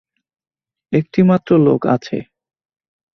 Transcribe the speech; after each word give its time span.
একটিমাত্র 0.93 1.49
লোক 1.65 1.81
আছে। 1.87 2.17